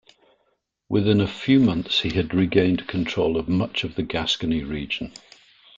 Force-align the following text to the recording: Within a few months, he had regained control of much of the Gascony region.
Within 0.89 1.21
a 1.21 1.27
few 1.27 1.59
months, 1.59 1.99
he 2.01 2.09
had 2.09 2.33
regained 2.33 2.87
control 2.87 3.37
of 3.37 3.47
much 3.47 3.83
of 3.83 3.93
the 3.93 4.01
Gascony 4.01 4.63
region. 4.63 5.13